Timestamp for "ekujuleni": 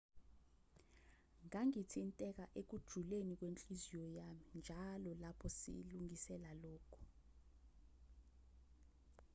2.59-3.33